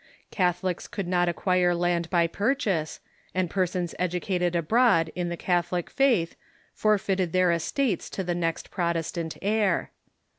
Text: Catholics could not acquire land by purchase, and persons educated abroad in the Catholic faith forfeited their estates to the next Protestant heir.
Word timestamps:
Catholics 0.31 0.87
could 0.87 1.07
not 1.07 1.29
acquire 1.29 1.75
land 1.75 2.09
by 2.09 2.25
purchase, 2.25 3.01
and 3.35 3.51
persons 3.51 3.93
educated 3.99 4.55
abroad 4.55 5.11
in 5.13 5.29
the 5.29 5.37
Catholic 5.37 5.91
faith 5.91 6.35
forfeited 6.73 7.33
their 7.33 7.51
estates 7.51 8.09
to 8.09 8.23
the 8.23 8.33
next 8.33 8.71
Protestant 8.71 9.37
heir. 9.43 9.91